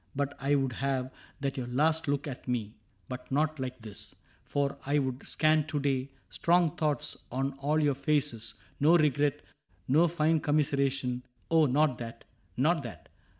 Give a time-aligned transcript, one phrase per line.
[0.15, 2.73] But I would have that your last look at me
[3.07, 7.15] CAPTAIN CRAIG 79 Be not like this; for I would scan to day Strong thoughts
[7.31, 9.43] on all your faces— no regret,
[9.87, 12.23] No fine commiseration— oh, not that,
[12.57, 13.09] Not that